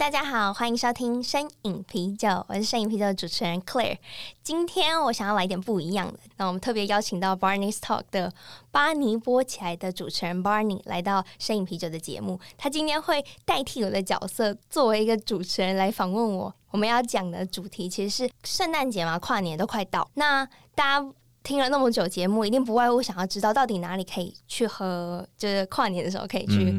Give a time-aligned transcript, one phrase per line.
[0.00, 3.98] 大家好，欢迎收听身影啤酒，我是身影啤酒的主持人 Claire。
[4.42, 8.32] 今天我想要来点不一样的，那我们特别邀请到 Barney's Talk 的
[8.70, 12.40] 巴尼播起来的主持人 Barney 来到身影啤酒的节目。
[12.56, 16.54] 他今天会代替我的角色，作为一个主持人来访问我。
[16.70, 21.06] 我们要讲的主题其实是圣诞节嘛，跨年都快到，那大家。
[21.42, 26.72] 听了那么久节目，一定不外乎想要知道到底哪里可以去喝，就是跨年的时候可以去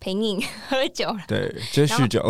[0.00, 1.06] 品饮喝酒。
[1.06, 2.20] 了、对，就是酗酒。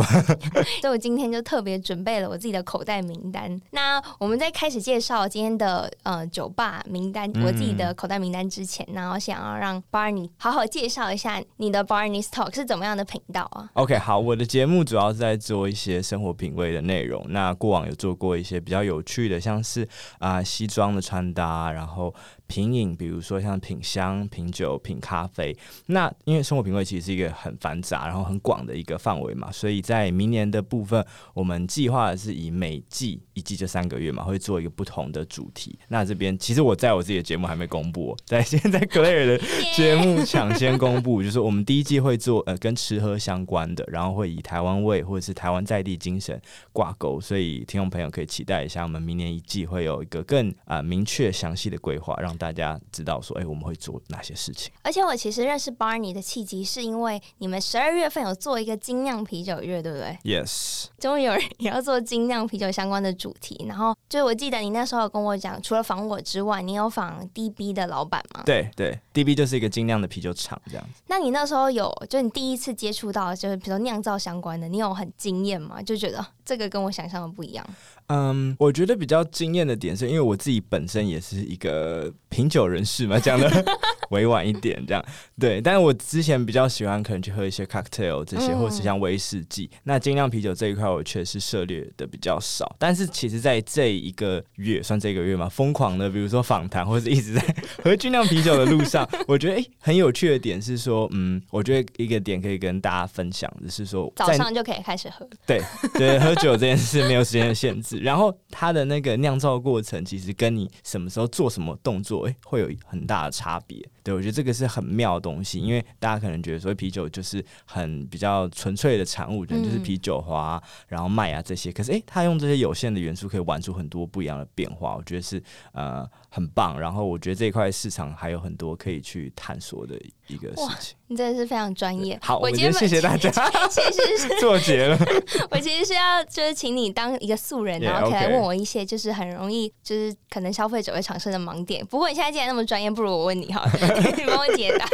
[0.82, 3.58] 所以我今天就特别准备了我自己的口袋名单。
[3.70, 17.24] 那我们在开始介绍今天的呃酒吧名单，我自己的口袋名单之前，然后想要让 Barney 好好介绍一下你的 Barney's Talk 是怎么样的频道啊？OK，好，我的节目主要是在做一些生活品味的内容。
[17.30, 19.82] 那过往有做过一些比较有趣的，像是
[20.18, 21.70] 啊、呃、西装的穿搭。
[21.70, 22.14] 然后然后
[22.50, 25.56] 品饮，比如说像品香、品酒、品咖啡。
[25.86, 35.78] 那因为生活品味其实是一个很繁杂、然后很广的一个范围嘛，所以在明年的部分，我们计划的是以每季一季这三个月嘛，会做一个不同的主题。
[35.86, 39.38] 那这边其实我在我自己的节目还没公布， 在现在 Claire 的
[39.76, 46.40] 节目抢先公布，就是我们第一季会做呃跟吃喝相关的，然后会以台湾味或者是台湾在地精神
[46.72, 54.72] 挂钩，所以听众朋友可以期待一下，我们明年一季会有一个更啊、呃、明确详细的规划，让大家知道说，哎、欸，我们会做哪些事情。
[54.80, 60.86] 而且我其实认识 Barney 的契机，是因为你们十二月份有做一个精酿啤酒月，对不对？Yes。
[60.98, 63.66] 终于有人也要做精酿啤酒相关的主题。
[63.68, 68.42] 然后，就我记得你那时候有跟我讲，除了访我之外，你有访 DB 的老板吗？
[68.46, 71.02] 对对，DB 就是一个精酿的啤酒厂这样子。
[71.08, 75.82] 那你那时候有，就你第一次接触到，就是比如说酿造相关的，你有很惊艳吗？
[75.82, 77.66] 就觉得这个跟我想象的不一样。
[78.12, 83.64] 嗯，我觉得比较惊艳的点是因为我自己本身也是一个品酒人士嘛，讲的
[84.10, 85.04] 委婉一点这样。
[85.38, 89.70] 对，但是我之前比较喜欢可能去喝一些 cocktail 这些，嗯、或者是像威士忌。
[89.84, 92.74] 那精酿啤酒这一块，我确实涉猎的比较少。
[92.80, 105.24] 但是其实在这一个月，算这个月嘛，疯狂的，比如说访谈或者是一直在喝精酿啤酒的路上，我觉得哎、欸，很有趣的点是说，嗯，我觉得一个点可以跟大家分享的是说，早上就可以开始喝。
[105.46, 105.62] 对
[105.94, 107.99] 对，喝酒这件事没有时间的限制。
[108.00, 113.86] 然后它的那个酿造过程，其实跟你什么时候做什么动作，哎、会有很大的差别。
[114.02, 121.70] 对，我觉得这个是很妙的东西，因为大家可能觉得说啤酒就是很比较纯粹的产物，可能就是啤酒花，然后麦啊这些。
[121.70, 124.96] 可是，哎、欸，它用这些有限的元素，可以玩出很多不一样的变化。
[124.96, 126.80] 我觉得是呃很棒。
[126.80, 130.96] 然后，我觉得这一块市场还有很多可以去探索的一个事情。
[131.10, 132.16] 你真的是非常专业。
[132.22, 133.28] 好，我今天谢谢大家。
[133.68, 134.96] 其实是 做结了。
[135.50, 141.84] 我其实是要就是请你当一个素人，然后可以来问我一些就是很容易就是可能消费者会产生的盲点。
[141.84, 143.68] 不过你现在既然那么专业，不如我问你哈，
[144.16, 144.88] 你帮我解答。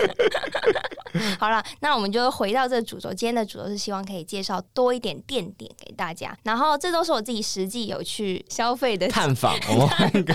[1.38, 3.10] 好了，那我们就回到这个主轴。
[3.12, 9.54] 今天的主轴是希望可以介绍多一点店点给大家，然后这都是我自己实际有去消费的探访。
[9.68, 10.34] 我们换一个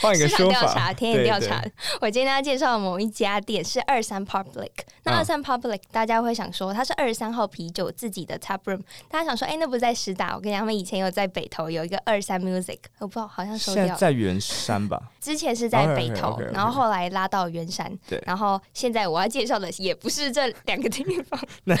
[0.00, 1.64] 换一个说法，调查田野调查。
[2.00, 4.70] 我今天要介绍的某一家店是二三 Public。
[5.04, 8.80] 那二三 Public，大家会想说它是二十三号啤酒自己的 Tap Room。
[9.10, 10.34] 大家想说，哎、欸，那不是在师大？
[10.34, 13.94] 我跟你讲，他们以前有在北投有一个二三 Music，我不知道好像收掉了。
[13.96, 14.98] 在圆山吧？
[15.20, 17.92] 之前是在北投，然后后来拉到圆山。
[18.08, 21.38] 对，然后现在我要介绍的也不是这两个地方。
[21.64, 21.76] 那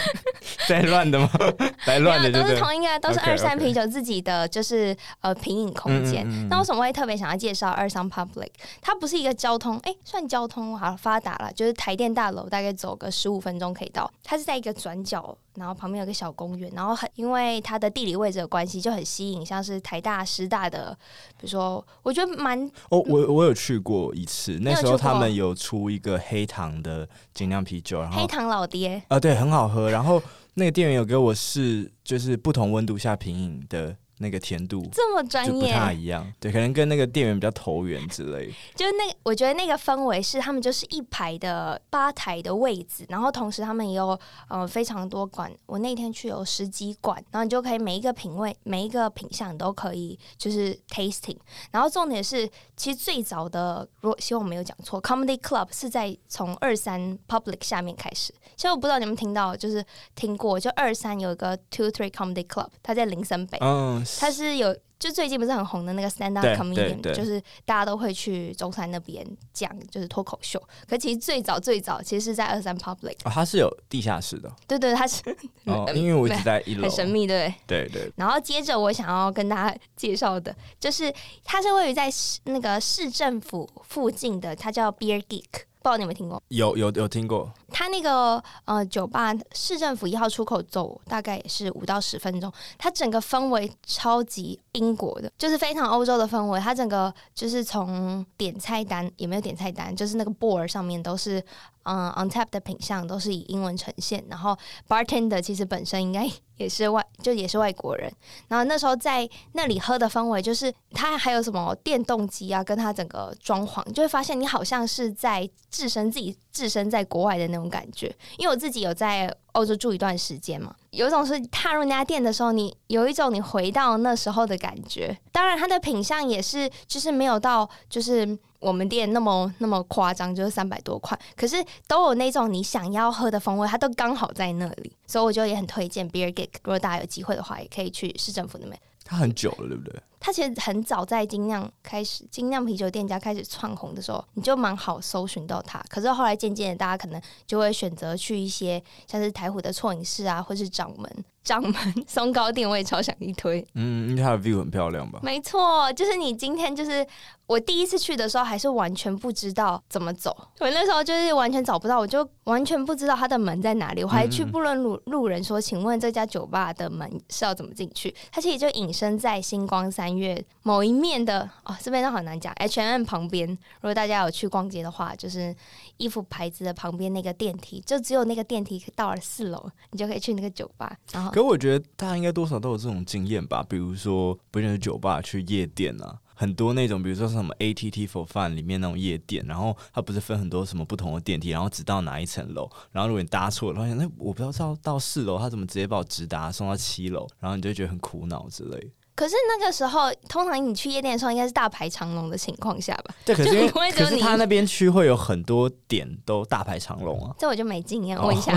[0.68, 1.30] 在乱的吗？
[1.86, 6.28] 在乱的，都是同一个，都是二三啤酒自己的，就是呃品饮空间。
[6.28, 8.50] 嗯嗯嗯，那为什么会特别想要介绍二三 Public？
[8.82, 14.10] 它不是一个交通，哎、欸，算交通好发达了，就是台电大楼大概走个十五分钟可以到。
[14.22, 15.36] 它是在一个转角。
[15.56, 20.96] 然后旁边有个小公园，然后很因为它的地理位置的关系，就很吸引，像是台大、师大的，
[21.36, 29.90] 比如说，我觉得蛮哦，我我有去过一次，那时候他们有出一个黑糖的精酿啤酒，然后黑糖老爹啊、呃，对，很好喝。
[29.90, 30.22] 然后
[30.54, 36.30] 那个店员有给我试，就是不同温度下品饮的那个甜度这么专业，不太一样。
[36.38, 38.52] 对，可能跟那个店员比较投缘之类。
[38.74, 44.18] 就是那个，我觉得那个氛围是他们就是一排的吧台的位置，然后同时他们也有
[44.48, 45.50] 呃非常多馆。
[45.64, 51.38] 我那天去有十几馆，然后你就可以每一个品味、每一个品相都可以就是 tasting。
[51.70, 58.34] 然后重点是，其实最早的，如果希望我没有讲错，Comedy Club 是在从二三 Public 下面开始。
[58.56, 59.82] 其实我不知道你们听到，就是
[60.14, 64.76] 听过，就二三有一个 Two Three Comedy Club，它在林森北，嗯，它是有。
[65.00, 70.62] 就最近不是很红的那个 stand up comedian，就是大家都会去中山那边讲，就是脱口秀。
[70.86, 74.54] 可其实最早最早，其实是在二三 public，哦，它是有地下室的。
[74.68, 75.22] 对对，它是。
[75.64, 78.12] 哦，因为我一直在一楼，很神秘，对对对。
[78.16, 81.10] 然后接着我想要跟大家介绍的，就是
[81.44, 82.10] 它是位于在
[82.44, 85.62] 那个市政府附近的，它叫 Beer Geek。
[85.82, 86.42] 不知道你有没有听过？
[86.48, 87.50] 有有有听过。
[87.70, 92.52] 他那个呃酒吧，市政府一号出口走大概也是五到十分钟。
[92.76, 96.60] 它整个氛围超级英国的，就是非常欧洲的氛围。
[96.60, 101.42] 它整个就是从点菜单也没有点菜单，就是那个 board 上面都是。
[101.84, 104.56] 嗯，on tap 的品相都是以英文呈现，然后
[104.86, 108.12] bartender 其实本身应该也是外，就也是外国人。
[108.48, 118.14] 然后那时候在那里喝的氛围，就是它还有什么电动机啊，跟它整个装潢，就会发现你好像是在置身自己置身在国外的那种感觉。
[118.36, 125.16] 因为我自己有在欧洲住一段时间嘛，有一种是踏入那家店的时候，你有一种你回到那时候的感觉。
[125.32, 128.38] 当然，它的品相也是，就是没有到就是。
[128.60, 131.56] 我们店那么那么夸张，就是三百多块，可是
[131.88, 138.78] 都有那种你想要喝的风味，它都刚好在那里，所以我就也很推荐 Beer Geek，如果大家有机会的话，也可以去市政府那边。
[139.04, 140.00] 它很久了，对不对？
[140.20, 145.82] 它其实很早在精酿开始，精酿啤酒店家开始窜红的时候，你就蛮好搜寻到它。
[145.88, 151.24] 可是后来渐渐的，大家可能就会选择去一些像是台湖的错影室啊，或是掌门。
[151.42, 151.74] 掌门
[152.06, 155.20] 松糕店我也超想一推，嗯，因为它的 view 很漂亮吧？
[155.22, 157.04] 没错，就是你今天就是
[157.46, 160.36] 我第一次去的时候，还是完全不知道怎么走。
[160.58, 164.04] 我那时候就是完全找不到，我就完全不知道它的门在哪里。
[164.04, 172.52] 我还去不论路路人说：“请问这家酒吧的门是要怎么进去？”它其实就隐身在星光三音乐某一面的哦，这边都好难讲。
[172.54, 175.54] H&M 旁边，如果大家有去逛街的话，就是
[175.96, 181.30] 衣服牌子的旁边那个电梯，就只有那个电梯到了四楼，你就可以去那个酒吧，然后。
[181.30, 198.92] 可我觉得大家应该多少都有这种经验吧，比如说不认识酒吧去夜店啊，很多那种，比如说什么 ATT for Fun 里面那种夜店，然后它不是分很多什么不同的电梯，然后直到哪一层楼，然后如果你搭错了，发现那我不知道到四楼，他怎么直接把我直达送到七楼，然后你就觉得很苦恼之类。
[199.14, 203.14] 可是那个时候，通常你去夜店的时候，应该是大排长龙的情况下吧？
[203.24, 207.34] 对，可是 可是他那边区会有很多点都大排长龙啊。
[207.38, 208.52] 这 我就没经验，问一下。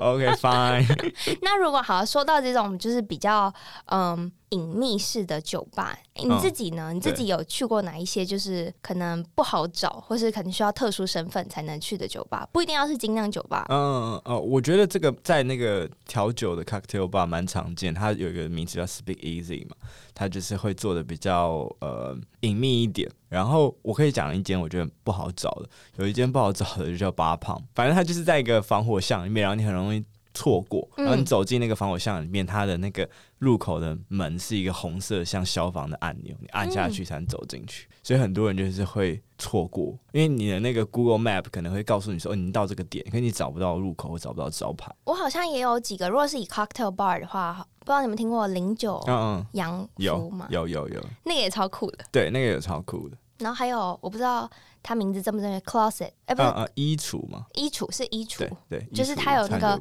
[0.00, 1.12] OK，OK，Fine。
[1.42, 3.52] 那如果好说到这种，就是比较
[3.86, 4.30] 嗯。
[4.52, 6.92] 隐秘式的酒吧，你自己呢？
[6.92, 8.22] 嗯、你自己有去过哪一些？
[8.24, 13.64] 就是可能不好找，或是可能需要特殊身份才能去的酒吧，不一定要是精酿酒吧。
[13.70, 19.74] 嗯哦，我觉得这个在那个调酒的 cocktail bar 蛮常见，它有一个名字叫 Speak Easy 嘛，
[20.14, 23.10] 它就是会做的比较呃隐秘一点。
[23.30, 30.04] 然后我可以讲一间我觉得不好找的，有一间不好找的就叫 Bar Pump，反正它就是在一个防火巷里面，然后你很容易。
[30.34, 33.08] 错过，然后你走进那个防火巷里面，它的那个
[33.38, 44.90] 入口的门是一个红色像消防的按钮，你按下去才能走进去，嗯、所以很多人就是会错过，因为你的那个 Google Map 可能会告诉你说，哦，你到这个点，可是你找不到入口，或找不到招牌。
[45.04, 50.46] 我好像也有几个，如果是以 Cocktail Bar 的话，不知道你们听过零九嗯洋服吗？
[50.50, 53.16] 有有有，那个也超酷的，对，那个也超酷的。
[53.38, 54.48] 然后还有我不知道
[54.84, 59.80] 它名字正不正确，Closet，哎，不是，衣橱嘛，衣橱是衣橱，对，对就是它有那个。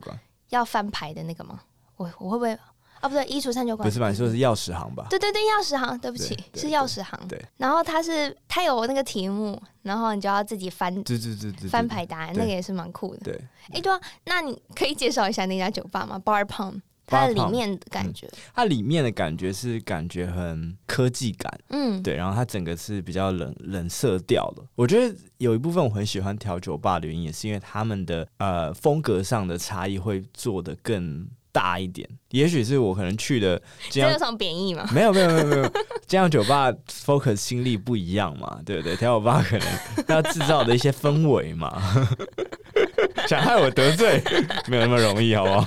[0.51, 1.59] 要翻牌的那个吗？
[1.97, 2.53] 我我会不会
[2.99, 3.09] 啊？
[3.09, 4.09] 不对，衣橱三酒馆不是吧？
[4.09, 5.07] 你说的是钥匙行吧？
[5.09, 7.19] 对对对，钥匙行，对不起，是钥匙行。
[7.27, 13.21] 对，然后它是它有那个题目，然后你就要自己翻，对对对对，翻牌答案，那个也是蛮酷的。
[13.23, 13.41] 对，
[13.73, 24.63] 哎，对啊，那你可以介绍一下那家酒吧吗？Bar Pump，它里面的感觉，它里面的感觉是感觉很科技感，嗯，对，然后它整个是比较冷冷色调的。
[24.75, 32.07] 我觉得有一部分我很喜欢调酒吧的原因，也是因为他们的呃风格上的差异会做的更大一点。
[32.29, 34.89] 也许是我可能去的 这样，这有贬义吗？
[34.93, 35.71] 没有没有没有没有，
[36.07, 38.95] 这样酒吧 focus 心力不一样嘛，对不对？
[38.95, 39.67] 调酒吧可能
[40.07, 41.77] 要制造的一些氛围嘛。
[43.27, 44.21] 想害我得罪，
[44.67, 45.65] 没有那么容易，好不好？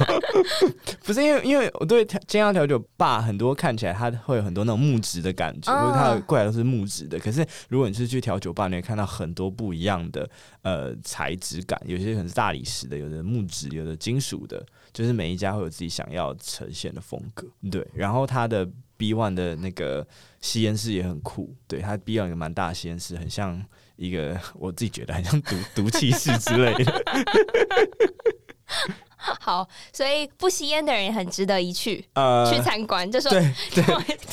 [1.05, 7.19] 不是因为，因为我对精酿调酒吧很多看起来它会有很多那种木质的感觉，因为它的柜台都是木质的。
[7.19, 10.29] 可是如果你是去调酒吧，你会看到很多不一样的
[10.63, 17.47] 呃材质感，有些可能是大理石的，有的木质，有的金属的，就是每一家会有自己想要呈现的风格。
[17.71, 20.07] 对，然后它的 B One 的那个
[20.41, 23.65] 吸烟室也很酷，对，它 B One 有个蛮大的吸烟室，很像。
[23.97, 27.05] 一个我自己觉得很像毒毒气室之类的。
[29.17, 33.09] 好，所以不吸烟的人也很值得一去，呃，去参观。
[33.09, 33.85] 就说对对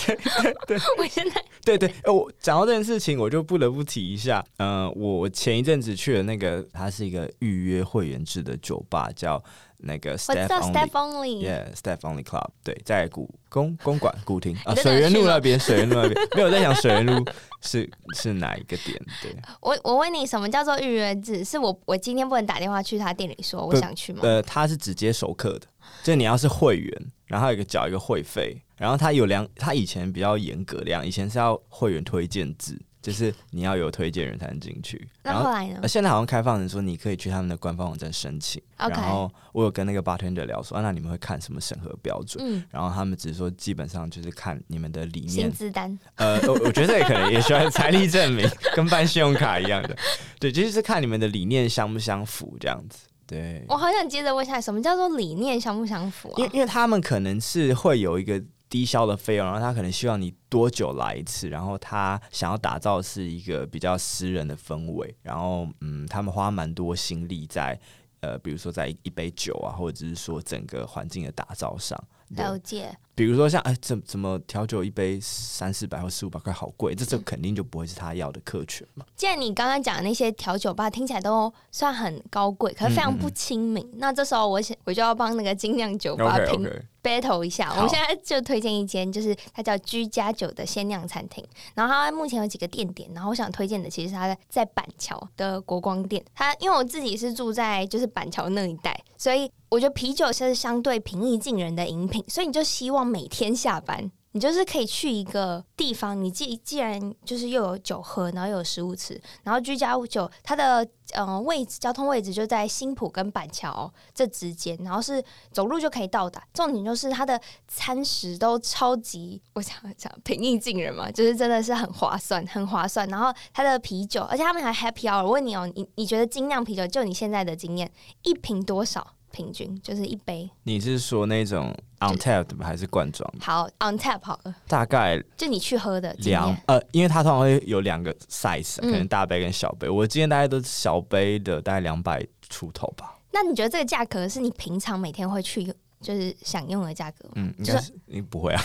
[0.65, 4.43] 对我现在对对，我讲到这件事情，我就不得不提一下。
[4.57, 9.41] 嗯、呃，我前一阵子去了那个，它是一个预约会员制的酒吧，叫。
[9.83, 17.25] 那个 staff only，yeah，staff only club，对，在古公公馆古亭啊，水源路那边，水源路那边，没有在想水源路
[17.61, 18.99] 是是哪一个点？
[19.21, 21.43] 对， 我我问你，什么叫做预约制？
[21.43, 24.19] 是我我今天不能打电话去他店里说我想去吗？
[24.23, 25.67] 呃，他是直接熟客的，
[26.03, 32.79] 就你要是会员，然后有一个缴一个会费，然后他有两，他以前比较严格这样，以前是要会员推荐制。
[33.01, 35.87] 就是你要有推荐人才能进去，那后，来呢？
[35.87, 38.61] 现在好像开放人说你可以去他们的官方网站申请。
[38.77, 38.89] Okay.
[38.91, 42.43] 然后我有跟那个 bartender 聊说，啊，那你们会看什么审核标准？
[42.47, 45.31] 嗯，然后他们只是说基本上就是看你们的理念。
[45.31, 45.97] 薪资单。
[46.15, 49.97] 呃，我我觉得也可能也需要财力证明， 跟办信用卡一样的。
[50.39, 52.99] 对，就是看你们的理念相不相符这样子。
[53.25, 53.63] 对。
[53.67, 56.35] 我好想接着问一下，什么叫做理念相不相符啊？
[56.37, 58.39] 因为因为他们可能是会有一个。
[58.71, 67.77] 低消的费用，然后他可能希望你多久来一次，然后他想要打造是一个比较私人的氛围，然后嗯，他们花蛮多心力在
[68.21, 72.01] 呃，比如说在一杯酒啊，或者是说整个环境的打造上。
[72.29, 72.97] 了解。
[73.13, 79.05] 比如说像哎，怎怎么调酒一杯三四百或四五百块，好贵，这这肯定就不会是他要的客群嘛。
[79.17, 86.65] 既然你刚刚讲的那些调酒吧听起来都算很高贵，可是非常不亲民，嗯嗯，那这时候我想我就要帮那个精酿酒吧评。
[87.03, 91.43] Battle 一下，我们现在就推荐一间，就是它叫居家酒的鲜酿餐厅。
[91.73, 96.23] 然后它目前有几个店点，然后我想推荐的其实是它在板桥的国光店。
[96.35, 104.11] 它因为我自己是住在就是板桥那一带，所以我觉得啤酒是相对平易近人的饮品，所以你就希望每天下班。
[104.33, 115.21] 你就是可以去一个地方，你既既然就是又有酒喝，然后又有食物吃，然后居家酒它的呃位置交通位置就在新埔跟板桥这之间，然后是
[115.51, 116.41] 走路就可以到达。
[116.53, 123.07] 重点就是它的餐食都超级，我想讲平易近人嘛，就是真的是很划算，很划算。
[123.09, 125.23] 然后它的啤酒，而且他们还 happy 哦。
[125.25, 127.91] 我问你哦，你你觉得精酿啤酒就你现在的经验，
[128.23, 129.15] 一瓶多少？
[129.31, 130.49] 平均就是一杯。
[130.63, 133.31] 你是说那种 on tap 的还是罐装？
[133.39, 134.55] 好，on tap 好了。
[134.67, 139.87] 大概就你去喝的两呃，因为它通常会有两个 size，可能大杯跟小杯。
[139.87, 143.17] 嗯、我今天大概都是小杯的，大概两百出头吧。
[143.31, 147.31] 那你觉得这个价格是你平常每天会去用，就是享用的价格吗？
[147.35, 148.61] 嗯，应该是你不会啊。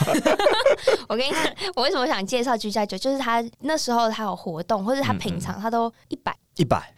[1.08, 1.42] 我跟你讲，
[1.76, 6.92] 我为什么想介绍居家酒，就是他那时候他有活动，或者他平常他都一百一百。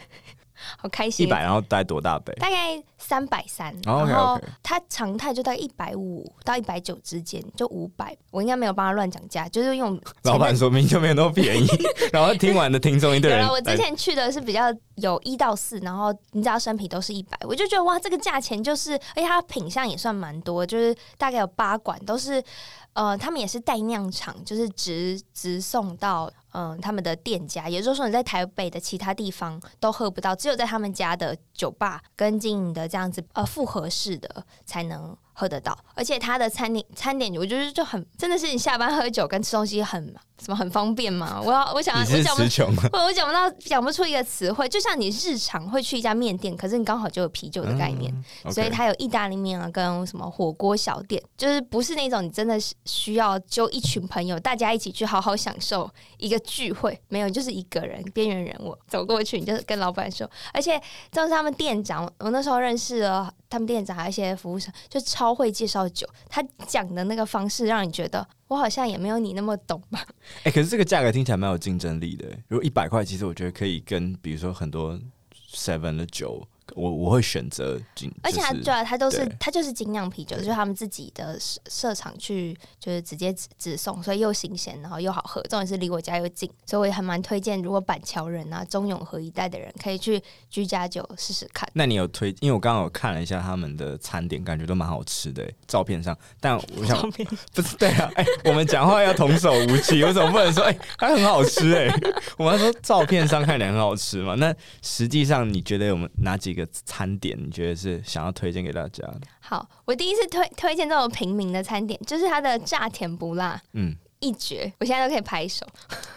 [0.77, 1.27] 好开心！
[1.27, 2.33] 一百，然后大概多大杯？
[2.35, 3.75] 大概三百三。
[3.85, 8.17] 然后它常态就在一百五到一百九之间，就五百。
[8.31, 11.67] 我应该没有帮他乱讲价，就是用老板说明就没有那么便宜。
[12.13, 13.47] 然后听完的听众一堆人。
[13.49, 22.43] 我之前去的是比较有一到四，然后你知道生啤都是一百，我就觉得哇，这个价钱就是，而且它品相也算蛮多，就是大概有八管，都是
[22.93, 26.31] 呃，他们也是代酿厂，就是直直送到。
[26.53, 35.79] 嗯，他们的店家，也就是说你在台北的其他地方都喝不到，只有在他们家的酒吧跟经营的这样子呃复合式的才能喝得到。
[35.95, 41.41] 而且他的餐点餐点，我觉得就很真的是你下班喝酒跟吃东西很什么很方便嘛？
[41.41, 56.37] 我要我想要我讲不 我讲不到讲不出一个词汇，就像你日常会去一家面店，可是你刚好就有啤酒的概念，嗯 okay、所以它有意大利面啊，跟什么火锅小店，就是不是那种你真的是需要揪一群朋友大家一起去好好享受一个。
[56.49, 60.81] 聚会没有，就是一个人边缘人物走过去，你就跟老板说，而且
[61.13, 66.09] 就是他们店长，我那时候认识了他们店长，还有一些服务生，就超会介绍酒。
[66.29, 70.05] 他讲的那个方式，让你觉得我好像也没有你那么懂吧？
[70.45, 72.27] 哎、可是这个价格听起来蛮有竞争力的。
[72.49, 74.99] 如果一百块，其实我觉得可以跟比如说很多
[75.53, 76.47] seven 的酒。
[76.75, 91.69] 我我会选择精，而且他对啊，他都是他就是精酿啤酒，就是他们自己的设设厂去，就是直接直送，所以又新鲜，然后又好喝，重点是离我家又近，所以我也还蛮推荐，如果板桥人啊、中永和一带的人可以去居家酒试试看。
[91.73, 92.35] 那你有推？
[92.41, 96.17] 因为我刚刚有看了一下他们的餐点，感觉都蛮好吃的，照片上。
[96.39, 97.11] 但我想
[97.55, 101.89] 不是对啊，哎、欸，我们讲话要童叟无欺，为什么不能说哎，它、欸、很好吃哎？
[102.37, 104.35] 我们要说照片上看起来很好吃嘛？
[104.35, 106.58] 那实际上你觉得有哪几个？
[106.59, 109.21] 个餐点，你觉得是想要推荐给大家的？
[109.41, 115.67] 好，我第一次推推荐这种平民的餐点，就是它的炸甜不辣，嗯，一绝，我现在都可以拍手。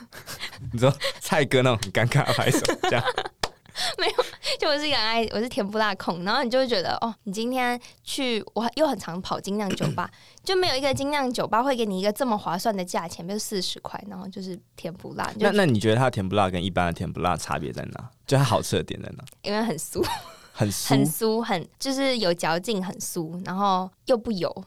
[0.74, 3.03] 你说蔡哥那种很尴尬的拍手，这样。
[4.62, 10.08] 就我是一个爱，我是甜不辣控，然后你就会觉得哦，你今天去，我又很常跑精酿酒吧，
[10.46, 15.34] 就没有一个精酿酒吧会给你一个这么划算的价钱，比如四十块，然后就是甜不辣。
[15.39, 18.10] 那那你觉得它甜不辣跟一般的甜不辣差别在哪？
[18.27, 19.24] 就它好吃的点在哪？
[19.41, 20.08] 因为很酥，
[20.53, 24.65] 很酥， 很酥，很就是有嚼劲，很酥，然后又不油，嗯，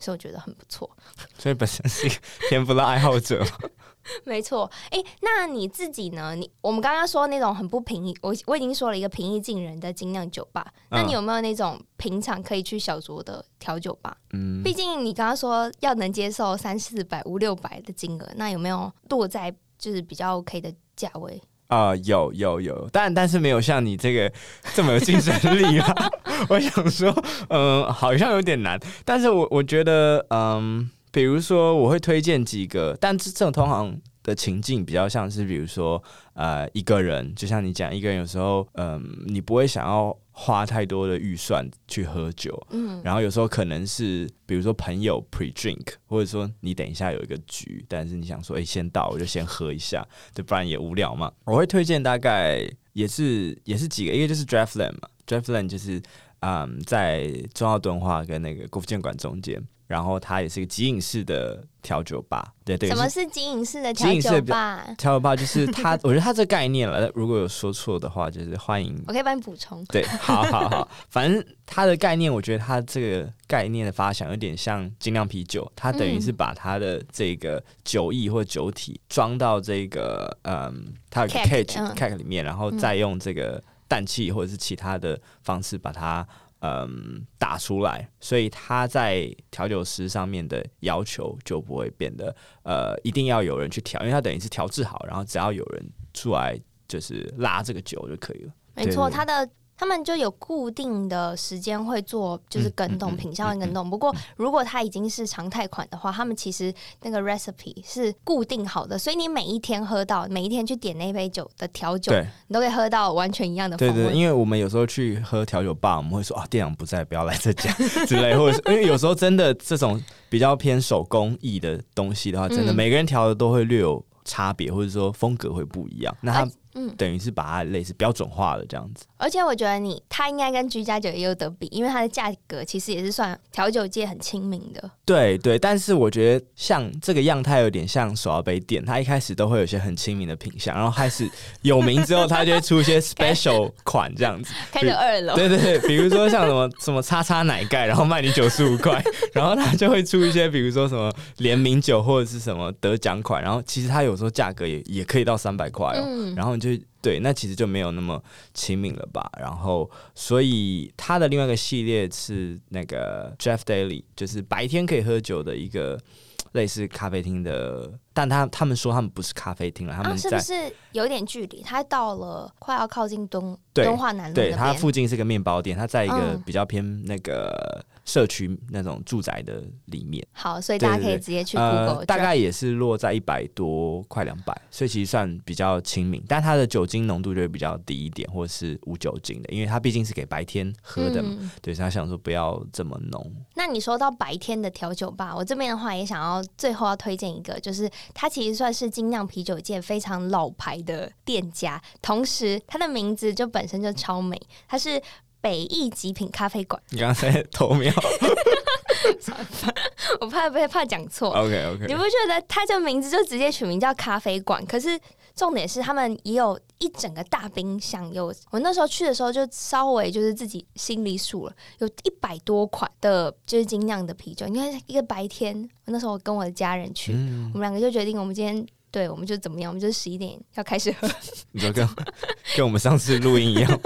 [0.00, 0.90] 所以我觉得很不错。
[1.38, 2.16] 所以本身是一个
[2.48, 3.44] 天赋的爱好者。
[4.24, 6.34] 没错，哎、欸，那你自己呢？
[6.34, 10.98] 你我们刚刚说那种很不平易，我我已经说了一个平易近人的精酿酒吧，嗯。
[10.98, 14.16] 那你有没有那种平常可以去小酌的调酒吧？
[14.32, 21.40] 嗯，毕竟你刚刚说要能接受三四百、五六百的金额，那有没有落在就是比较 OK 的价位？
[21.70, 24.30] 啊、呃，有有有，但但是没有像你这个
[24.74, 25.94] 这么有竞争力啊。
[26.50, 27.10] 我想说，
[27.48, 30.90] 嗯、呃，好像有点难，但是我我觉得，嗯。
[31.12, 36.00] 比如说，我会推荐几个，但这种同行的情境比较像是，比如说，
[36.34, 50.02] 呃，一个人，就像你讲，一个人有时候，嗯、呃，你不会想要花太多的预算去喝酒，嗯，然后有时候可能是，比如说朋友 pre drink，或者说你等一下有一个局，但是你想说，哎，先到我就先喝一下，
[50.34, 51.30] 对，不然也无聊嘛。
[51.44, 56.00] 我会推荐大概也是也是几个，一个就是 Draftland 嘛，Draftland 就是，
[56.38, 59.62] 嗯，在中澳敦化跟那个国父纪念馆中间。
[59.90, 62.88] 然后它也是一个即饮式的调酒吧，对对。
[62.88, 64.86] 什么是即饮式的调酒吧？
[64.96, 67.10] 调酒吧就是它， 我觉得它这个概念了。
[67.12, 69.02] 如果有说错的话，就是欢迎。
[69.08, 69.84] 我可以帮你补充。
[69.86, 86.24] 对，好好好，反正它的概念，我觉得它这个概念的发想有点像精酿啤酒，它等于是把它的这个酒液或酒体装到这个嗯，它有个 cage cage 里面，然后再用这个氮气或者是其他的方式把它。
[86.60, 98.52] 嗯，打出来，所以他在调酒师上面的要求就不会变得呃，一定要有人去调，因为他等于是调制好，然后只要有人出来就是拉这个酒就可以了。
[98.74, 99.48] 没错，他的。
[99.80, 103.88] 他们就有固定的时间会做，就是更动、嗯、品相会更动。
[103.88, 106.70] 不过，如果它已经是常态款的话，他们其实
[107.00, 112.12] 那个 recipe 是固定好的，所以你每一天喝到，每一天去点那杯酒的调酒，
[112.48, 113.94] 你都可以喝到完全一样的风味。
[113.94, 117.72] 对对，因为我们有时候去喝调酒吧，我们会说啊，店长不在，不要来这家
[118.06, 126.14] 之类，或者是因为有时候真的这种比较偏手工艺的东西的话，真的每个人调的都会略有差别，或者说风格会不一样。
[126.20, 126.46] 那他。
[126.74, 134.90] 嗯，等于是把它类似标准化了这样子，而且我觉得你它应该跟居家酒也有得比，因为它的价格其实也是算调酒界很亲民的。
[135.04, 141.28] 对对，但是我觉得像这个样态有点像手摇杯店，它一开始都会有些很亲民的品相，然后开始
[141.62, 145.34] 有名之后，它就会出一些 special 款这样子，开个二楼。
[145.34, 149.02] 对对对，比如说像什么什么叉叉奶盖，然后卖你九十五块，
[149.32, 156.70] 然后它就会出一些比如说什么联名酒或者是什么得奖款，然后其实它有时候价格也也可以到三百块哦，嗯、然后你就。
[157.02, 159.32] 对，那其实就没有那么亲民了吧？
[159.40, 165.98] 然后，所以他的另外一个系列是那个 Jeff Daily，就是白天可以喝酒的一个
[166.52, 167.90] 类似咖啡厅的。
[168.12, 170.52] 但他他们说他们不是咖啡厅了，他们是不是
[170.92, 171.62] 有点距离？
[171.62, 180.26] 他到了快要靠近东东华南路，对，他附近是个面包店，他在一个比较偏那个社区那种住宅的里面。
[180.32, 186.22] 好，所以大家可以直接去 Google，呃、大概也是落在一百多，快两百，所以其实算比较亲民。
[186.26, 191.36] 但它的酒精浓度就会比较低一点，或是无酒精的，因为它毕竟是给白天喝的嘛。
[191.40, 193.32] 嗯、对，所以他想说不要这么浓。
[193.54, 197.88] 那你说到白天的调酒吧，我这边的话也想要最后要推荐一个，就是。
[198.14, 205.00] 它其实算是精酿啤酒界非常老牌的店家，同时它的名字就本身就超美，它是
[205.40, 206.80] 北艺极品咖啡馆。
[206.90, 207.92] 你刚才偷瞄，
[210.20, 211.30] 我怕不会怕讲错。
[211.30, 214.64] OK OK，你不觉得它这名字就直接取名叫咖啡馆？
[214.66, 214.98] 可是
[215.34, 224.46] 重点是他们也有一整个大冰箱，有我那时候去的时候就稍微就是自己心里数了，有一百多款的就是精酿的啤酒。
[224.46, 231.08] 你看一个白天，我那时候我跟我的家人去，嗯、我们两个就决定我们今天对我们就怎么样，我们就十一点要开始喝。
[231.52, 231.88] 你说跟
[232.56, 233.80] 跟我们上次录音一样，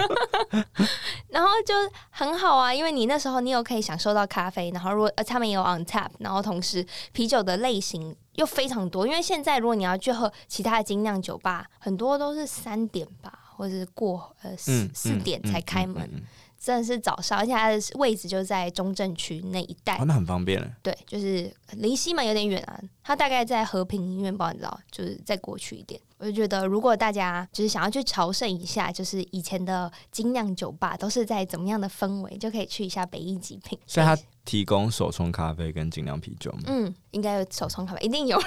[1.28, 1.74] 然后就
[2.10, 8.14] 很好啊，因为你那时候你有可以享受到咖啡，然后如果呃他们也有 on tap，然后同时啤酒的类型。
[8.34, 16.22] 又非常多，因为现在如果你要去喝其他的精酿酒吧，很多都是三点吧，或者是过呃四四点才开门，嗯嗯嗯嗯、
[16.58, 20.60] 真的是早上，而且它的位置就在中正区那一带，哦，那很方便。
[20.82, 26.00] 对，就是离西门有点远啊，它大概在和平医院，不知道，就是再过去一点。
[26.16, 33.78] 我就觉得，如果大家就是想要去朝圣一下，就是以前的精酿酒吧都是在怎么样的氛围，就可以去一下北艺极品。
[33.86, 36.60] 所以它提供手冲咖啡跟精酿啤酒吗？
[36.68, 38.40] 嗯，应该有手冲咖啡，一定有。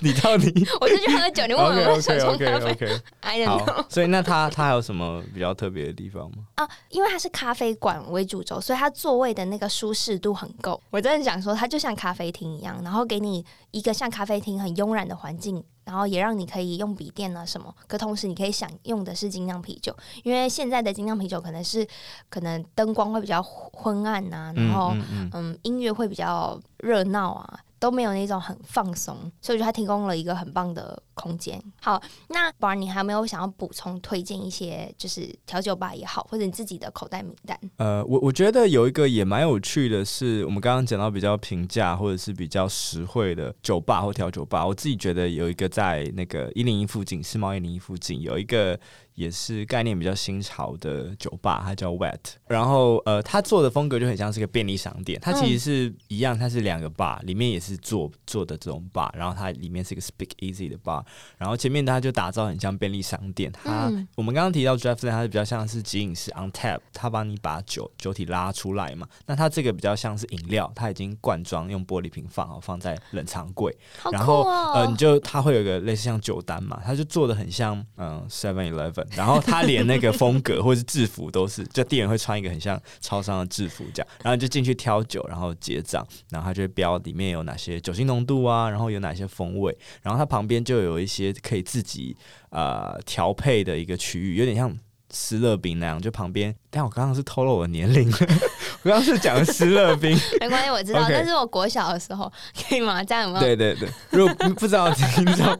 [0.00, 0.52] 你到底？
[0.80, 3.00] 我就去喝酒，你问我 手冲咖啡 okay, okay, okay.
[3.20, 3.84] I don't know。
[3.88, 6.44] 所以那它它还有什么比较特别的地方吗？
[6.56, 10.78] 啊，因为它是咖啡馆为主轴，所以它座位的那个舒适度很够。
[10.90, 15.62] 我真的想说，它就像咖啡厅一样，然后给你一个像咖啡厅很慵懒的环境。
[15.82, 21.84] 然后也让你可以用笔电啊什么，可同时你可以享用的是精酿啤酒，因为现在的精酿啤酒可能是
[22.28, 27.58] 可能灯光会比较昏暗呐，然后嗯，嗯，嗯音乐会比较热闹啊。
[27.80, 31.60] 都没有那种很放松，所以我觉得它提供了一个很棒的空间。
[31.80, 37.58] 好，那 Bar 你还有没有想要补充推荐一些，就是调酒吧也好，或者你自己的口袋名单？
[37.78, 48.78] 呃，我我觉得有一个也蛮有趣的是，我们刚刚讲到比较平价或者是比较实惠的酒吧或调酒吧，我自己觉得有一个在那个一零一附近，世贸一零一附近有一个。
[49.16, 52.18] 也是概念比较新潮的酒吧，它叫 Wet。
[52.46, 55.20] 然后呃，它做的风格就很像是个便利商店。
[55.20, 59.10] 它其实是一样，它是两个 bar，里面也是做做的这种 bar。
[59.16, 61.04] 然后它里面是一个 Speak Easy 的 bar。
[61.38, 63.50] 然后前面它就打造很像便利商店。
[63.52, 69.06] 它、嗯、我们刚刚提到 Draftland，它是比较像是即饮式 on tap，它帮你把酒酒体拉出来嘛。
[69.26, 73.76] 那它这个比较像是饮料，它已经罐装，用玻璃瓶放好，放在冷藏柜。
[74.04, 79.06] 哦、然后呃，你就它会有一个类似像酒单嘛，它就做的很像嗯 Seven Eleven。
[79.16, 92.16] 然后它连那个风格或是制服都是，就店员会穿一个很像超商的制服这样，然后你就进去挑酒，然后结账，然后它就会标里面有哪些酒精浓度啊，然后有哪些风味，然后它旁边就有一些可以自己
[92.50, 94.76] 呃调配的一个区域，有点像。
[95.12, 96.54] 思乐冰那样，就旁边。
[96.70, 98.08] 但我刚刚是透露我的年龄，
[98.82, 100.16] 我刚刚是讲思乐冰。
[100.38, 101.04] 没关系，我知道。
[101.08, 103.02] 但是我国小的时候，可以吗？
[103.02, 103.40] 这样有没有？
[103.40, 105.58] 对对对，如果不知道听众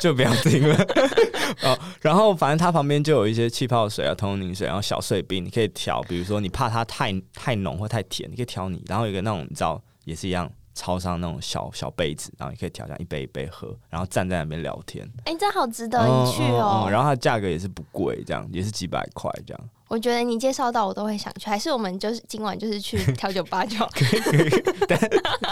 [0.00, 0.74] 就不要听了。
[1.62, 6.00] 哦，然后反正它旁边就有一些气泡水啊、通灵水，然后小碎冰，你可以调。
[6.04, 8.82] 比如说你怕它太太浓或太甜，你可以调你。
[8.86, 10.50] 然后有一个那种你知道也是一样。
[10.76, 15.10] 超商那种小小杯子，然后你可以调这样一杯一杯喝，然后站在那边聊天。
[15.24, 16.84] 哎、欸，这好值得一去哦。
[16.84, 19.68] 嗯嗯嗯、然后它价格也是不贵，这样也是几百块这样。
[19.88, 23.88] 我觉得你介绍到我都会想去，还是我们就是今晚就是去 调酒吧就好。
[23.92, 24.98] 可以可以，但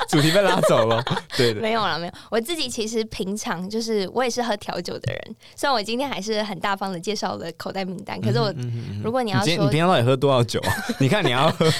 [0.08, 1.02] 主题被拉走了。
[1.36, 2.12] 对的，没有了没有。
[2.30, 10.74] 我自己其实平常就是我也是喝调酒的人，虽然我今天还是很大方的介绍了口袋名单，可是我、嗯嗯嗯、如果你要说你，你平常到底喝多少酒啊？
[10.98, 11.70] 你看你要喝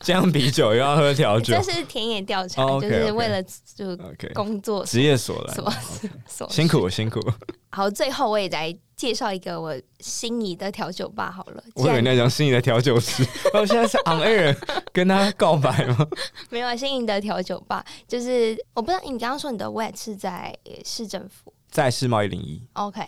[0.00, 3.00] 姜啤酒，又要喝调酒，这是田野调查，oh, okay, okay.
[3.00, 3.96] 就是为了就
[4.34, 5.54] 工作职业所来，
[6.28, 7.20] 所辛苦辛苦。
[7.70, 11.62] 好，最后我也来介绍一个我心仪的调酒吧好了。
[11.74, 14.56] 我以为那讲心仪的调酒师，我 现在是 on air
[14.92, 16.06] 跟他告白吗？
[16.50, 22.62] 没有，心仪的调酒吧就是我不知道你刚刚说你的 wet 是在市政府，在世贸一零一。
[22.74, 23.02] OK。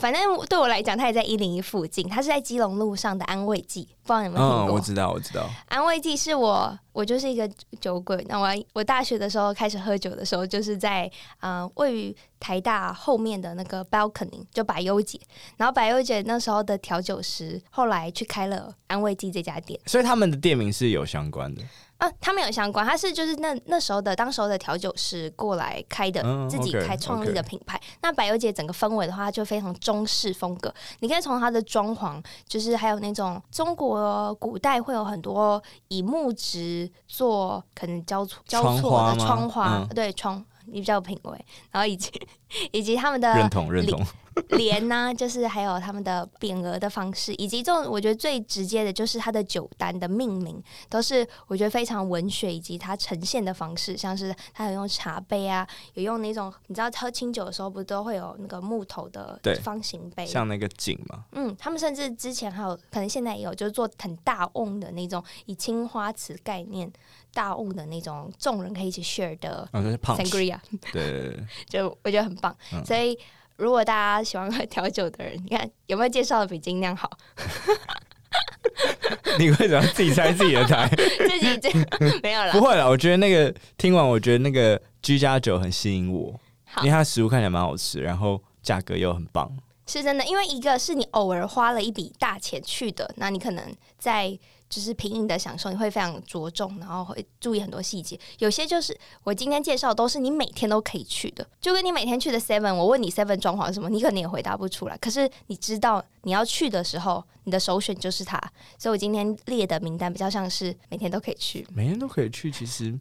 [0.00, 2.08] 反正对我来讲，它也在一零一附近。
[2.08, 4.66] 它是在基隆路上的安慰剂，不知道你有没有听过？
[4.66, 5.48] 嗯，我知道，我知道。
[5.68, 7.48] 安慰剂是我，我就是一个
[7.80, 8.24] 酒鬼。
[8.28, 11.10] 那我我大学的时候开始喝酒的时候，就是在
[11.40, 15.20] 呃位于台大后面的那个 balcony，就百优姐。
[15.58, 19.78] 然后百优姐那时候的调酒师，后来去开了安慰剂这家店。
[19.84, 21.62] 所以他们的店名是有相关的。
[22.00, 27.76] 啊，他们有相关，他是就是那那时候的当时候的调酒师过来开的，嗯、自己开创立的品牌。
[27.76, 27.98] Okay, okay.
[28.00, 30.74] 那百优姐整个氛围的话，它就非常中式风格。
[31.00, 41.44] 你可以从它的装潢，就是还有那种中国古代会有很多以木质做可能交错交错的窗花，嗯、对窗，你比较有品味。
[41.70, 42.10] 然后以及
[42.72, 44.02] 以及他们的认同认同。
[44.56, 61.24] 连呢、啊，就是还有他们的匾额的方式，以及这种我觉得最直接的就是它的酒单的命名，都是我觉得非常文学，以及它呈现的方式，像是它有用茶杯啊，有用那种你知道喝清酒的时候不都会有那个木头的方形杯，像那个井嘛。
[61.32, 66.90] 嗯，他们甚至之前还有可能现在也有，就是做很大瓮的那种，以青花瓷概念
[67.34, 70.58] 大瓮的那种，众人可以一起 share 的 sangria，
[70.92, 73.18] 对，对，对，就我觉得很棒，嗯、所以。
[73.60, 77.08] 如果大家喜欢喝调酒的人，你看有没有介绍的比精酿好？
[79.38, 80.88] 你为什么自己拆自己的台？
[80.96, 81.70] 自己这
[82.22, 82.52] 没有了。
[82.52, 86.34] 不会了，我觉得那个听完，我觉得那个居家酒很吸引我，
[86.78, 89.50] 因为它食物看起来蛮好吃，然后价格又很棒。
[89.86, 93.62] 是真的，因为一个是你偶尔花了一笔大钱去的，那你可能
[93.98, 94.38] 在。
[94.70, 98.18] 就是品饮的享受，你会非常着重，然后会注意很多细节。
[98.38, 104.96] 有些就是我今天介绍都是你每天都可以去的，就跟你每天去的 Seven，我问你 Seven 装潢什么，你可能也回答不出来。
[104.98, 108.40] 可是你知道你要去的时候，你的首选就是它。
[108.78, 112.96] 所以我今天列的名单比较像是每天都可以去，每天都可以去，其实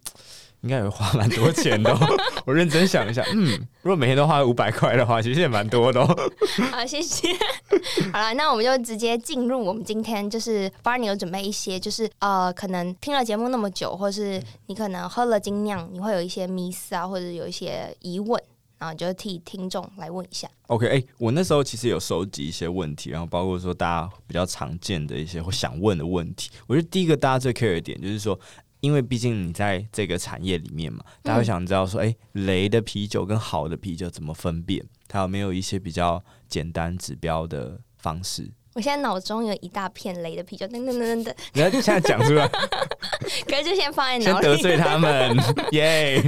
[0.62, 1.96] 应该也会花蛮多钱的。
[2.46, 6.06] 我认真想一下，嗯，如果每天都花五百块的话，其实也蛮多的。
[6.72, 7.28] 好，谢谢。
[8.12, 18.42] 好了，那我们就直接进入我们今天，就是 Barney 有准备一些，就是呃，可能听了节目那么久，或是你可能喝了精酿，你会有一些迷思啊，或者有一些疑问。
[18.80, 20.48] 然后就替听众来问一下。
[20.68, 26.50] OK，哎、欸，我那时候其实有收集一些问题，然后包括说大家比较常见的一些或想问的问题。
[26.66, 28.40] 我觉得第一个大家最 care 的点就是说，
[28.82, 34.86] 因为毕竟你在这个产业里面嘛，大家会想知道说，哎、欸，雷的啤酒跟好的啤酒怎么分辨？
[35.08, 38.52] 它有没有一些比较简单指标的方式？
[38.80, 41.34] 我现在脑中有一大片雷的啤酒，噔噔噔噔噔。
[41.52, 42.48] 你要现在讲出来，
[43.46, 45.36] 可是就先放在脑里，先得罪他们，
[45.74, 46.24] 耶！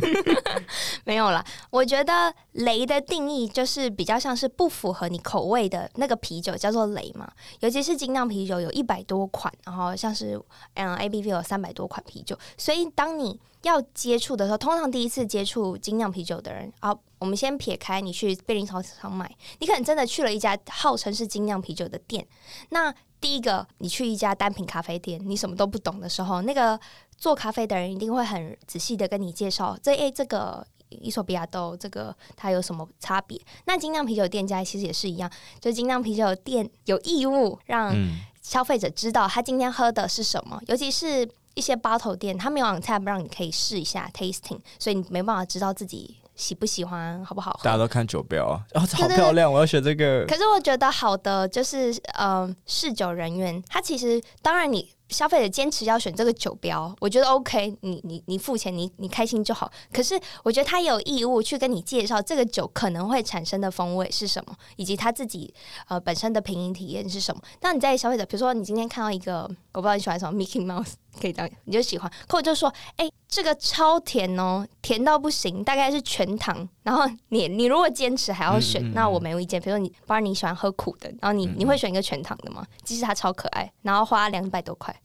[1.06, 7.32] 没有啦，我觉得雷的定义就是比较像是不符合你口味的那个啤酒叫做雷嘛。
[7.62, 10.38] 尤其是精酿啤酒有一百多款，然后像是
[10.74, 22.28] 嗯 ABV 有三百多款啤酒，所以当你要接触的时候，通常第一次接触精酿啤酒的人，啊，我们先撇开你去贝林超商买，你可能真的去了一家号称是精酿啤酒的店。
[22.70, 26.78] 那第一个，你去一家单品咖啡店，你什么都不懂的时候，那个
[27.16, 33.40] 做咖啡的人一定会很仔细的跟你介绍，这诶、欸，这个伊索比亚豆，这个它有什么差别？
[33.66, 37.96] 那精酿啤酒店家其实也是一样，就精酿啤酒店有义务让
[38.42, 41.30] 消费者知道他今天喝的是什么，尤其是。
[41.54, 47.64] 一些 bottle 店，他没有 on tap 让你可以试一下 tasting，所以你没办法知道自己喜不喜欢，好不好喝。
[47.64, 50.26] 大家都看酒标啊，哦，好漂亮，我要选这个。
[50.26, 54.90] 可是我觉得好的就是，嗯，试酒人员，他其实当然你。
[55.12, 59.70] 消费者坚持要选这个酒标，我觉得 OK，你你你付钱，你你开心就好。
[59.92, 65.54] 可是我觉得他有义务去跟你介绍这个酒可能会产生的风味是什么，以及他自己
[65.90, 67.42] 呃本身的品饮体验是什么。
[67.60, 69.42] 那你在消费者，比如说你今天看到一个，
[69.74, 76.68] 我不知道你喜欢什么，Mickey Mouse 可以这样，你就喜欢，可我就说，哎、欸，这个超甜哦，甜到不行，大概是全糖。
[76.84, 79.62] 然后你你如果坚持还要选，嗯嗯嗯，那我没有意见。
[79.62, 82.66] 比如说你，不然你喜欢喝苦的，然后你你会选一个全糖的吗？
[82.84, 84.96] 即使它超可爱，然后花两百多块。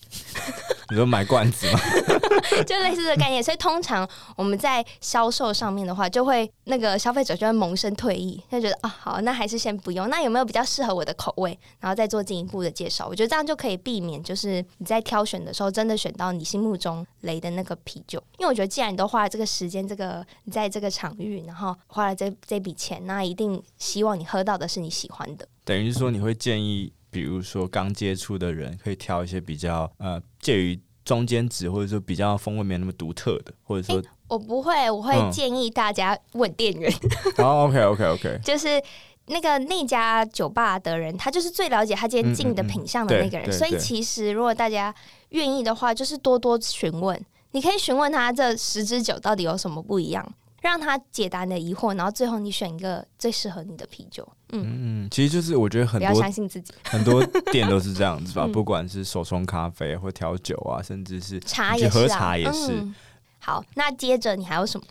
[0.88, 1.80] 你说买罐子吗？
[2.64, 3.42] 就类似的概念。
[3.42, 10.08] 所以通常我们在销售上面的话，就会那个消费者就会萌生退意，就觉得啊，好，那还是先不用。
[10.08, 13.06] 那有没有比较适合我的口味，然后再做进一步的介绍？
[13.06, 18.22] 我觉得这样就可以避免，就是你在挑选的时候，真的选到你心目中雷的那个啤酒。
[18.38, 25.48] 因为我觉得，既然你都花了这个时间，这个你在这个场域，然后花了这这笔钱，那一定希望你喝到的是你喜欢的。
[25.64, 36.92] 等于是说，你会建议，比如说刚接触的人，可以挑一些比较呃介于中间值，或者说比较风味没有那么独特的，或者说、欸、我不会，我会建议大家问店员。
[37.38, 38.82] 哦、oh,，OK OK OK，就是
[39.26, 44.94] 那个那家酒吧的人，他就是最了解他今天进的品相的那个人，嗯嗯嗯，所以其实如果大家
[45.30, 47.20] 愿意的话，就是多多询问，
[47.52, 50.34] 你可以询问他这十支酒到底有什么不一样。
[50.62, 54.26] 让他解答你的疑惑，然后最后你选一个最适合你的啤酒。
[54.48, 58.48] 嗯嗯，其实就是我觉得很多，不要相信自己，很多店都是这样子吧。
[58.52, 62.80] 不管是手冲咖啡或调酒啊，甚至是茶也是，喝茶也是。
[62.80, 62.92] 嗯、
[63.38, 64.86] 好，那接着你还有什么？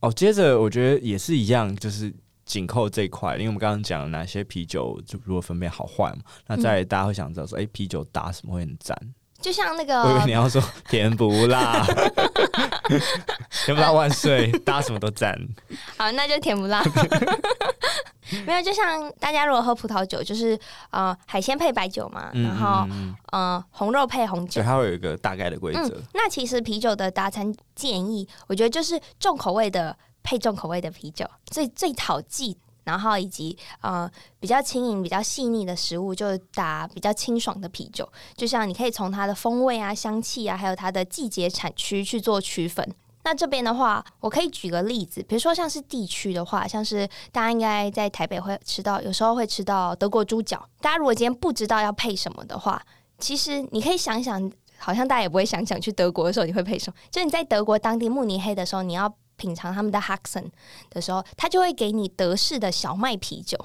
[0.00, 2.10] 哦，接着我觉得也是一样，就是
[2.46, 6.22] 紧扣这一块，因为我们刚刚讲了哪些啤酒就如果分辨好坏嘛。
[6.46, 8.96] 那再大家会想知道说，哎、嗯，啤酒打什么会很赞？
[9.40, 11.86] 就像那个，我以为你要说甜不辣，
[13.64, 15.36] 甜不辣万岁，搭什么都赞。
[15.96, 16.82] 好，那就甜不辣。
[18.44, 20.58] 没有，就像大家如果喝葡萄酒，就是
[20.90, 22.86] 呃海鲜配白酒嘛，然后
[23.30, 25.94] 呃红肉配红酒，对，它会有一个大概的规则。
[25.94, 32.58] 嗯，那其实啤酒的搭餐建议，我觉得就是重口味的配重口味的啤酒，最最讨忌。
[32.88, 38.10] 然后以及呃比较轻盈、比较细腻的食物，就打比较清爽的啤酒。
[38.34, 42.94] 就像你可以从它的风味啊、香气啊，还有它的季节产区去做区分。
[43.24, 50.66] 那这边的话，我可以举个例子，比如说像是地区的话，像是大家应该在台北会吃到，有时候会吃到德国猪脚。
[50.80, 52.80] 大家如果今天不知道要配什么的话，
[53.18, 56.96] 其实你可以想想，好像大家也不会想想去德国的时候你会配什么。
[57.10, 59.14] 就你在德国当地慕尼黑的时候，你要。
[59.38, 60.50] 品尝他们的 HUXEN
[60.90, 63.58] 的时候，他就会给你德式的小麦啤酒。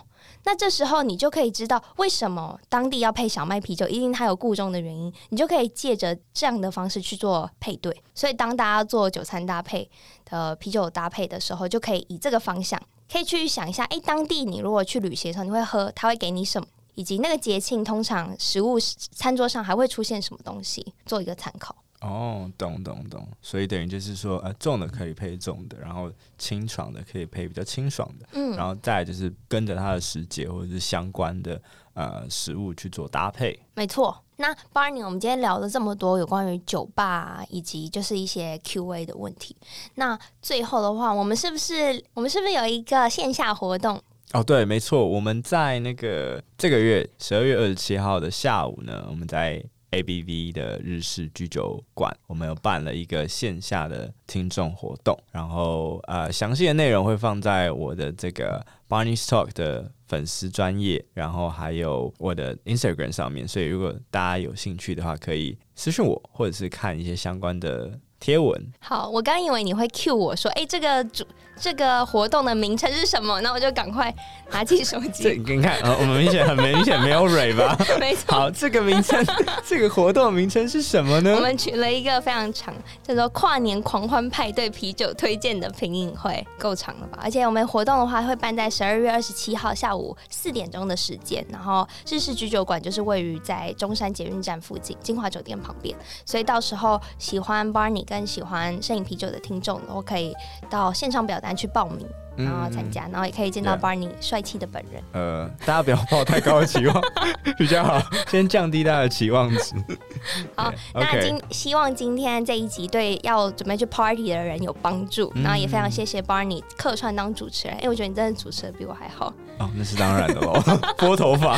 [0.45, 5.11] 那这时候你就可以知道为什么当地要配小麦啤酒，一定它有故中的原因。
[5.29, 8.01] 你就可以借着这样的方式去做配对。
[8.15, 9.89] 所以当大家做酒餐搭配
[10.25, 12.81] 的啤酒搭配的时候，就可以以这个方向，
[13.11, 16.67] 可以去想一下：诶，当地你如果去旅行的时候，你会喝，他会给你什么？
[16.95, 21.75] 以及那个节庆通常食物餐桌上还会出现什么东西，做一个参考。
[22.03, 31.61] 哦，懂懂懂，所以等于就是说，呃，重的可以配重的，然后清爽的可以配比较清爽的，嗯，然后再就是跟着它的时节或者是相关的
[31.93, 33.57] 呃食物去做搭配。
[33.75, 39.55] 没错，那 Barney，我们今天聊了这么多有关于酒吧以及就是一些 Q&A 的问题，
[39.95, 43.97] 那最后的话，我们是不是我们是不是有一个线下活动？
[44.33, 49.63] 哦，对，没错，我们在那个这个月十二月二十七号的下午呢，我们在。
[49.93, 68.59] ABV 的日式居酒馆，我们有办了一个线下的听众活动，然后呃，详细的内容会放在我的这个 Barney's Talk 的粉丝专页，然后还有我的 Instagram 上面，所以如果大家有兴趣的话，可以私讯我，或者是看一些相关的贴文。
[68.79, 71.23] 好，我刚以为你会 cue 我说，哎，这个主。
[71.59, 73.39] 这个活动的名称是什么？
[73.41, 74.13] 那我就赶快
[74.51, 75.23] 拿起手机。
[75.23, 77.77] 这你看，呃，我们明显很明显没有蕊吧？
[77.99, 78.33] 没错。
[78.33, 79.23] 好，这个名称，
[79.65, 81.33] 这个活动名称是什么呢？
[81.35, 87.19] 我们取了一个非常长，叫做“跨年狂欢派对啤酒推荐的品饮会”，够长了吧？
[87.21, 100.33] 而且我们活动的话会办在十二月二十七号下午四点钟的时间，然后日式居酒馆就是位于在中山捷运站附近金华酒店旁边，所以到时候喜欢 Barney 跟喜欢摄影啤酒的听众，都可以
[100.69, 105.03] 到线上表单去报名，然后参加，嗯、然后也可以见到 Barney 帅气的本人。
[105.11, 107.01] 呃，大家不要抱太高的期望，
[107.59, 109.75] 比较好，先降低大家的期望值。
[110.55, 119.33] 好，那今希望今天这一集对要准备去 party 的人有帮助，嗯、然后也非常谢谢 Barney 客串当主持人，因为我觉得你真的主持的比我还好。
[119.59, 120.53] 哦，那是当然的喽，
[120.97, 121.57] 拨头发，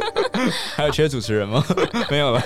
[0.76, 1.64] 还有缺主持人吗？
[2.10, 2.42] 没有了。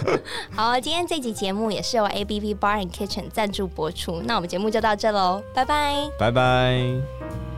[0.54, 7.55] 好，今天这集节目也是由 A B B Bar and Kitchen 赞助播出，那我们节目就到这喽，拜拜，拜拜。